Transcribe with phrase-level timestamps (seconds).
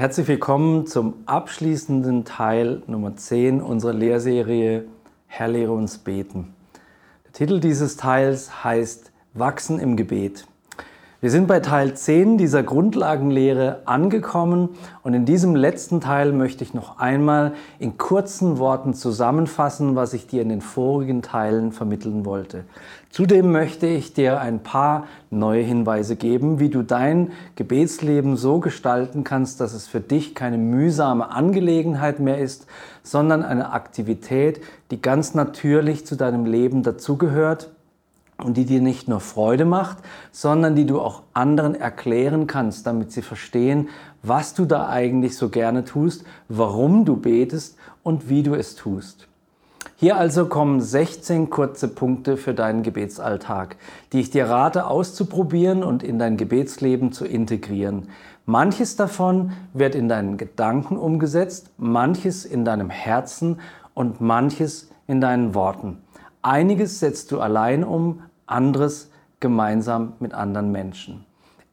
[0.00, 4.86] Herzlich willkommen zum abschließenden Teil Nummer 10 unserer Lehrserie
[5.26, 6.54] Herr lehre uns beten.
[7.26, 10.46] Der Titel dieses Teils heißt Wachsen im Gebet.
[11.22, 14.70] Wir sind bei Teil 10 dieser Grundlagenlehre angekommen
[15.02, 20.26] und in diesem letzten Teil möchte ich noch einmal in kurzen Worten zusammenfassen, was ich
[20.26, 22.64] dir in den vorigen Teilen vermitteln wollte.
[23.10, 29.22] Zudem möchte ich dir ein paar neue Hinweise geben, wie du dein Gebetsleben so gestalten
[29.22, 32.66] kannst, dass es für dich keine mühsame Angelegenheit mehr ist,
[33.02, 37.68] sondern eine Aktivität, die ganz natürlich zu deinem Leben dazugehört
[38.42, 39.98] und die dir nicht nur Freude macht,
[40.32, 43.88] sondern die du auch anderen erklären kannst, damit sie verstehen,
[44.22, 49.28] was du da eigentlich so gerne tust, warum du betest und wie du es tust.
[49.96, 53.76] Hier also kommen 16 kurze Punkte für deinen Gebetsalltag,
[54.12, 58.08] die ich dir rate auszuprobieren und in dein Gebetsleben zu integrieren.
[58.46, 63.60] Manches davon wird in deinen Gedanken umgesetzt, manches in deinem Herzen
[63.92, 65.98] und manches in deinen Worten.
[66.42, 71.24] Einiges setzt du allein um, anderes gemeinsam mit anderen Menschen.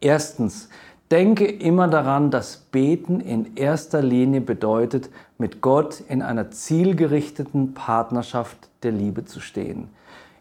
[0.00, 0.68] Erstens,
[1.10, 8.68] denke immer daran, dass Beten in erster Linie bedeutet, mit Gott in einer zielgerichteten Partnerschaft
[8.82, 9.88] der Liebe zu stehen.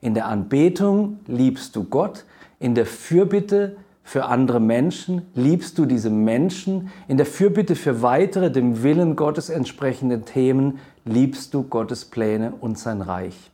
[0.02, 2.26] In der Anbetung liebst du Gott,
[2.60, 8.52] in der Fürbitte für andere Menschen liebst du diese Menschen, in der Fürbitte für weitere
[8.52, 13.52] dem Willen Gottes entsprechende Themen liebst du Gottes Pläne und sein Reich.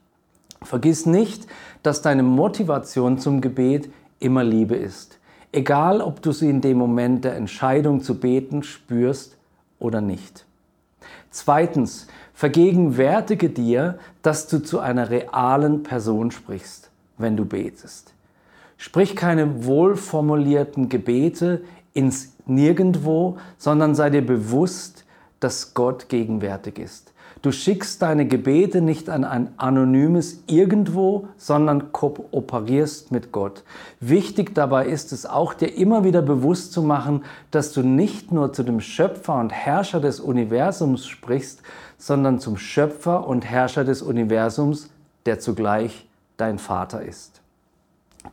[0.61, 1.48] Vergiss nicht,
[1.84, 3.89] dass deine Motivation zum Gebet
[4.20, 5.20] immer Liebe ist.
[5.52, 9.38] Egal, ob du sie in dem Moment der Entscheidung zu beten spürst
[9.80, 10.45] oder nicht.
[11.30, 18.14] Zweitens, vergegenwärtige dir, dass du zu einer realen Person sprichst, wenn du betest.
[18.78, 21.61] Sprich keine wohlformulierten Gebete
[21.94, 25.06] ins Nirgendwo, sondern sei dir bewusst,
[25.39, 27.14] dass Gott gegenwärtig ist.
[27.45, 33.64] Du schickst deine Gebete nicht an ein anonymes Irgendwo, sondern kooperierst mit Gott.
[33.99, 38.52] Wichtig dabei ist es auch, dir immer wieder bewusst zu machen, dass du nicht nur
[38.52, 41.61] zu dem Schöpfer und Herrscher des Universums sprichst,
[41.99, 44.89] sondern zum Schöpfer und Herrscher des Universums,
[45.27, 47.41] der zugleich dein Vater ist.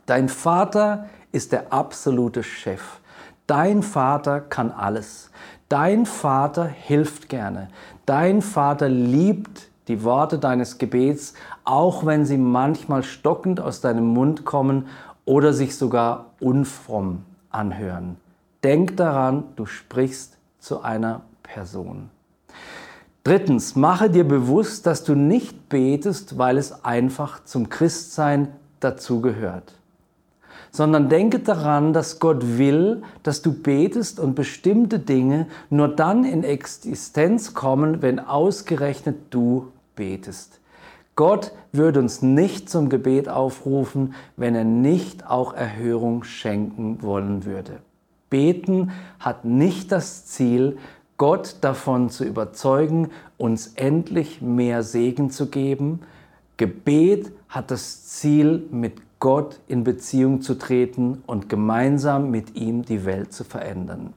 [0.07, 2.81] Dein Vater ist der absolute Chef.
[3.45, 5.29] Dein Vater kann alles.
[5.69, 7.69] Dein Vater hilft gerne.
[8.05, 14.45] Dein Vater liebt die Worte deines Gebets, auch wenn sie manchmal stockend aus deinem Mund
[14.45, 14.87] kommen
[15.25, 18.17] oder sich sogar unfromm anhören.
[18.63, 22.09] Denk daran, du sprichst zu einer Person.
[23.23, 29.73] Drittens, mache dir bewusst, dass du nicht betest, weil es einfach zum Christsein dazugehört
[30.73, 36.43] sondern denke daran, dass Gott will, dass du betest und bestimmte Dinge nur dann in
[36.43, 40.59] Existenz kommen, wenn ausgerechnet du betest.
[41.15, 47.77] Gott würde uns nicht zum Gebet aufrufen, wenn er nicht auch Erhörung schenken wollen würde.
[48.31, 50.79] Beten hat nicht das Ziel,
[51.17, 55.99] Gott davon zu überzeugen, uns endlich mehr Segen zu geben.
[56.57, 63.05] Gebet hat das Ziel, mit Gott in Beziehung zu treten und gemeinsam mit ihm die
[63.05, 64.11] Welt zu verändern.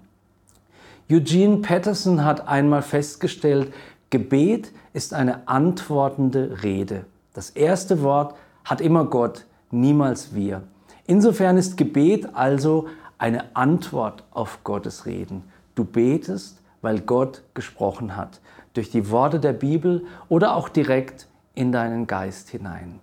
[1.09, 3.73] Eugene Patterson hat einmal festgestellt,
[4.11, 7.05] Gebet ist eine antwortende Rede.
[7.35, 8.35] Das erste Wort
[8.65, 10.65] hat immer Gott, niemals wir.
[11.07, 15.45] Insofern ist Gebet also eine Antwort auf Gottes Reden.
[15.77, 18.41] Du betest, weil Gott gesprochen hat,
[18.75, 22.99] durch die Worte der Bibel oder auch direkt in deinen Geist hinein.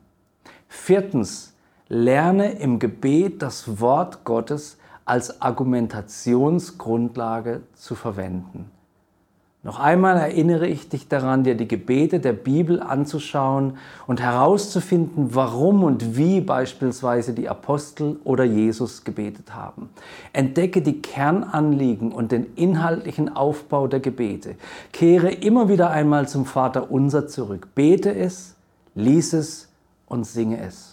[0.68, 1.53] Viertens,
[1.90, 8.72] Lerne im Gebet das Wort Gottes als Argumentationsgrundlage zu verwenden.
[9.66, 13.78] Noch einmal erinnere ich dich daran, dir die Gebete der Bibel anzuschauen
[14.08, 19.90] und herauszufinden, warum und wie beispielsweise die Apostel oder Jesus gebetet haben.
[20.34, 24.56] Entdecke die Kernanliegen und den inhaltlichen Aufbau der Gebete.
[24.92, 27.70] Kehre immer wieder einmal zum Vater unser zurück.
[27.74, 28.56] Bete es,
[28.96, 29.70] lies es
[30.08, 30.93] und singe es.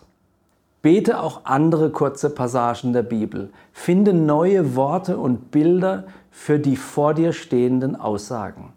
[0.82, 3.50] Bete auch andere kurze Passagen der Bibel.
[3.73, 8.73] Finde neue Worte und Bilder für die vor dir stehenden Aussagen.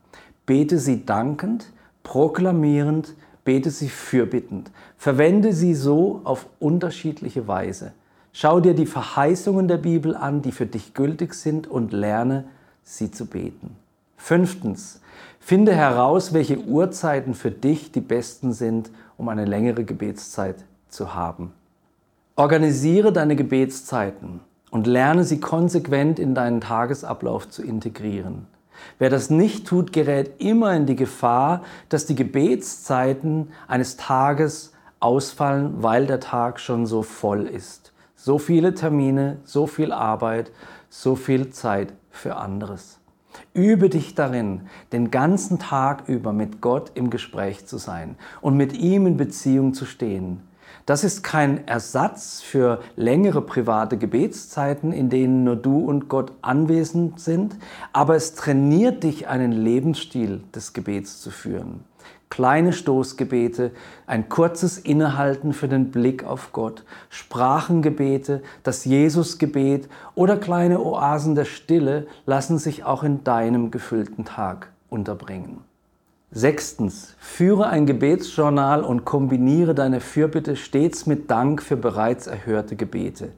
[0.46, 1.72] Bete sie dankend,
[2.04, 3.16] proklamierend,
[3.46, 4.70] bete sie fürbittend.
[4.98, 7.94] Verwende sie so auf unterschiedliche Weise.
[8.34, 12.46] Schau dir die Verheißungen der Bibel an, die für dich gültig sind und lerne,
[12.84, 13.78] sie zu beten.
[14.18, 15.00] Fünftens,
[15.40, 21.54] finde heraus, welche Uhrzeiten für dich die besten sind, um eine längere Gebetszeit zu haben.
[22.36, 24.40] Organisiere deine Gebetszeiten
[24.72, 28.48] und lerne sie konsequent in deinen Tagesablauf zu integrieren.
[28.98, 35.84] Wer das nicht tut, gerät immer in die Gefahr, dass die Gebetszeiten eines Tages ausfallen,
[35.84, 37.94] weil der Tag schon so voll ist.
[38.16, 40.52] So viele Termine, so viel Arbeit,
[40.90, 42.98] so viel Zeit für anderes.
[43.54, 48.74] Übe dich darin, den ganzen Tag über mit Gott im Gespräch zu sein und mit
[48.74, 50.42] ihm in Beziehung zu stehen.
[50.86, 57.22] Das ist kein Ersatz für längere private Gebetszeiten, in denen nur du und Gott anwesend
[57.22, 57.56] sind,
[57.94, 61.86] aber es trainiert dich, einen Lebensstil des Gebets zu führen.
[62.30, 63.72] Kleine Stoßgebete,
[64.08, 71.46] ein kurzes Innehalten für den Blick auf Gott, Sprachengebete, das Jesusgebet oder kleine Oasen der
[71.46, 75.62] Stille lassen sich auch in deinem gefüllten Tag unterbringen.
[76.36, 83.30] Sechstens, führe ein Gebetsjournal und kombiniere deine Fürbitte stets mit Dank für bereits erhörte Gebete.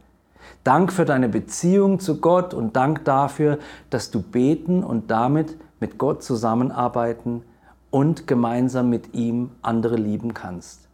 [0.64, 3.60] Dank für deine Beziehung zu Gott und Dank dafür,
[3.90, 7.44] dass du beten und damit mit Gott zusammenarbeiten
[7.92, 10.88] und gemeinsam mit ihm andere lieben kannst.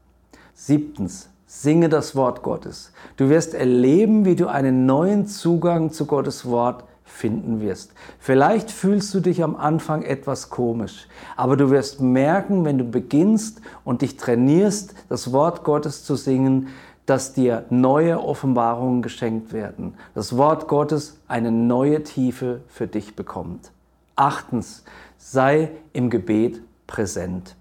[0.56, 2.94] Siebtens, singe das Wort Gottes.
[3.16, 7.94] Du wirst erleben, wie du einen neuen Zugang zu Gottes Wort finden wirst.
[8.20, 13.62] Vielleicht fühlst du dich am Anfang etwas komisch, aber du wirst merken, wenn du beginnst
[13.84, 16.70] und dich trainierst, das Wort Gottes zu singen,
[17.06, 19.96] dass dir neue Offenbarungen geschenkt werden.
[20.14, 23.72] Das Wort Gottes eine neue Tiefe für dich bekommt.
[24.16, 24.84] Achtens,
[25.18, 27.56] sei im Gebet präsent.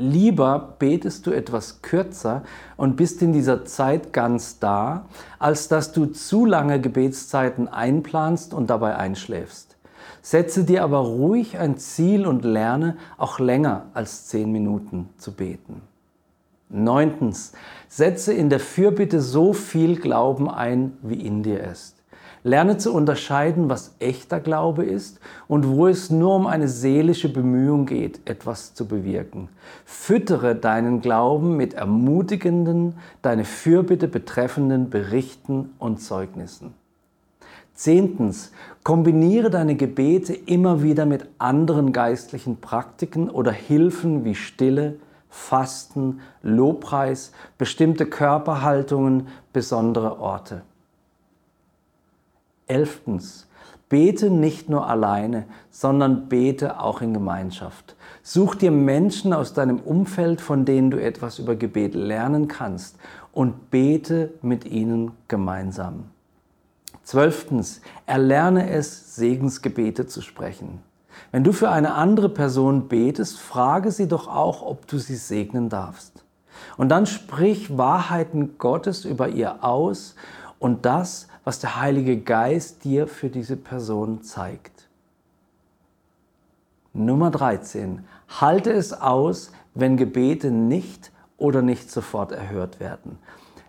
[0.00, 2.42] Lieber betest du etwas kürzer
[2.78, 5.04] und bist in dieser Zeit ganz da,
[5.38, 9.76] als dass du zu lange Gebetszeiten einplanst und dabei einschläfst.
[10.22, 15.82] Setze dir aber ruhig ein Ziel und lerne auch länger als zehn Minuten zu beten.
[16.70, 17.52] Neuntens,
[17.86, 21.99] setze in der Fürbitte so viel Glauben ein, wie in dir ist.
[22.42, 27.84] Lerne zu unterscheiden, was echter Glaube ist und wo es nur um eine seelische Bemühung
[27.84, 29.50] geht, etwas zu bewirken.
[29.84, 36.72] Füttere deinen Glauben mit ermutigenden, deine Fürbitte betreffenden Berichten und Zeugnissen.
[37.74, 38.52] Zehntens,
[38.84, 44.96] kombiniere deine Gebete immer wieder mit anderen geistlichen Praktiken oder Hilfen wie Stille,
[45.28, 50.62] Fasten, Lobpreis, bestimmte Körperhaltungen, besondere Orte.
[52.70, 53.48] Elftens,
[53.88, 57.96] bete nicht nur alleine, sondern bete auch in Gemeinschaft.
[58.22, 62.96] Such dir Menschen aus deinem Umfeld, von denen du etwas über Gebet lernen kannst
[63.32, 66.04] und bete mit ihnen gemeinsam.
[67.02, 70.80] Zwölftens, erlerne es, Segensgebete zu sprechen.
[71.32, 75.68] Wenn du für eine andere Person betest, frage sie doch auch, ob du sie segnen
[75.68, 76.24] darfst.
[76.76, 80.14] Und dann sprich Wahrheiten Gottes über ihr aus
[80.60, 84.86] und das, was der Heilige Geist dir für diese Person zeigt.
[86.92, 88.04] Nummer 13.
[88.28, 93.18] Halte es aus, wenn Gebete nicht oder nicht sofort erhört werden.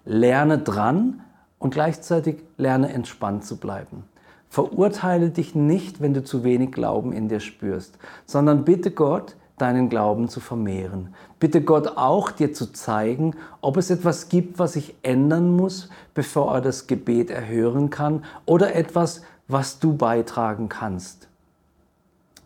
[0.05, 1.23] Lerne dran
[1.57, 4.03] und gleichzeitig lerne entspannt zu bleiben.
[4.47, 7.97] Verurteile dich nicht, wenn du zu wenig Glauben in dir spürst,
[8.27, 11.13] sondern bitte Gott, deinen Glauben zu vermehren.
[11.39, 16.55] Bitte Gott auch, dir zu zeigen, ob es etwas gibt, was sich ändern muss, bevor
[16.55, 21.27] er das Gebet erhören kann, oder etwas, was du beitragen kannst.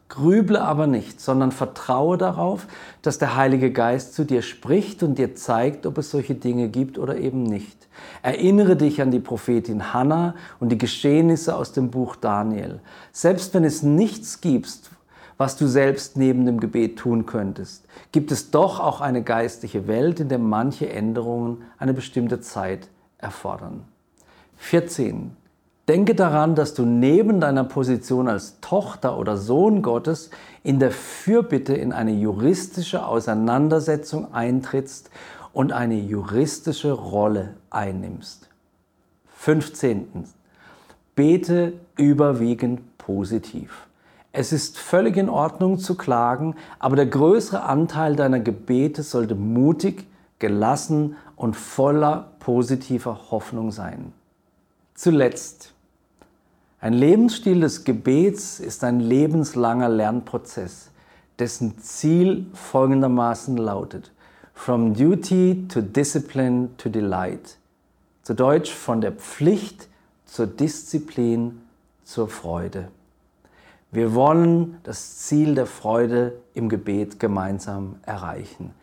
[0.07, 2.67] Grüble aber nicht, sondern vertraue darauf,
[3.01, 6.99] dass der Heilige Geist zu dir spricht und dir zeigt, ob es solche Dinge gibt
[6.99, 7.87] oder eben nicht.
[8.21, 12.79] Erinnere dich an die Prophetin Hannah und die Geschehnisse aus dem Buch Daniel.
[13.11, 14.91] Selbst wenn es nichts gibt,
[15.37, 20.19] was du selbst neben dem Gebet tun könntest, gibt es doch auch eine geistliche Welt,
[20.19, 22.87] in der manche Änderungen eine bestimmte Zeit
[23.17, 23.83] erfordern.
[24.57, 25.35] 14.
[25.87, 30.31] Denke daran, dass du neben deiner Position als Tochter oder Sohn Gottes
[30.63, 35.11] in der Fürbitte in eine juristische Auseinandersetzung eintrittst
[35.53, 38.49] und eine juristische Rolle einnimmst.
[39.37, 40.25] 15.
[41.13, 43.87] Bete überwiegend positiv.
[44.37, 50.07] Es ist völlig in Ordnung zu klagen, aber der größere Anteil deiner Gebete sollte mutig,
[50.39, 54.11] gelassen und voller positiver Hoffnung sein.
[54.93, 55.73] Zuletzt.
[56.81, 60.91] Ein Lebensstil des Gebets ist ein lebenslanger Lernprozess,
[61.39, 64.11] dessen Ziel folgendermaßen lautet.
[64.53, 67.57] From duty to discipline to delight.
[68.21, 69.87] Zu Deutsch von der Pflicht
[70.25, 71.61] zur Disziplin
[72.03, 72.89] zur Freude.
[73.95, 78.73] Wir wollen das Ziel der Freude im Gebet gemeinsam erreichen.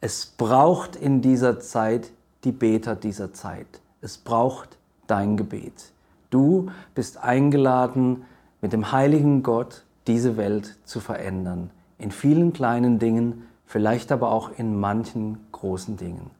[0.00, 2.10] Es braucht in dieser Zeit
[2.44, 3.66] die Beter dieser Zeit.
[4.00, 5.92] Es braucht dein Gebet.
[6.30, 8.24] Du bist eingeladen,
[8.62, 11.68] mit dem heiligen Gott diese Welt zu verändern.
[11.98, 16.30] In vielen kleinen Dingen, vielleicht aber auch in manchen großen Dingen.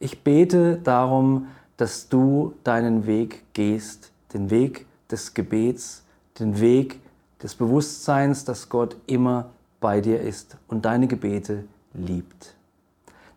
[0.00, 1.46] Ich bete darum,
[1.76, 6.02] dass du deinen Weg gehst, den Weg des Gebets,
[6.36, 6.98] den Weg
[7.42, 12.54] des Bewusstseins, dass Gott immer bei dir ist und deine Gebete liebt.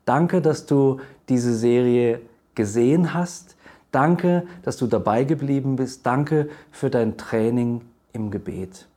[0.05, 2.21] Danke, dass du diese Serie
[2.55, 3.55] gesehen hast.
[3.91, 6.05] Danke, dass du dabei geblieben bist.
[6.05, 7.81] Danke für dein Training
[8.11, 8.87] im Gebet.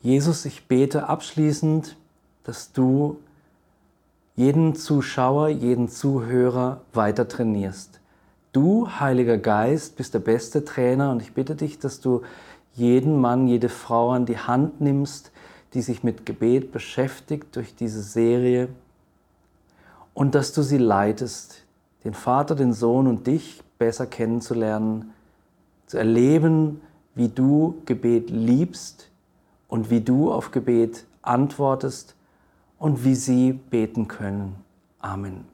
[0.00, 1.96] Jesus, ich bete abschließend,
[2.44, 3.18] dass du
[4.34, 8.00] jeden Zuschauer, jeden Zuhörer weiter trainierst.
[8.52, 12.22] Du, Heiliger Geist, bist der beste Trainer und ich bitte dich, dass du
[12.74, 15.32] jeden Mann, jede Frau an die Hand nimmst,
[15.72, 18.68] die sich mit Gebet beschäftigt durch diese Serie
[20.12, 21.64] und dass du sie leitest,
[22.04, 25.12] den Vater, den Sohn und dich besser kennenzulernen,
[25.86, 26.80] zu erleben,
[27.14, 29.08] wie du Gebet liebst
[29.68, 32.14] und wie du auf Gebet antwortest
[32.78, 34.56] und wie sie beten können.
[34.98, 35.51] Amen.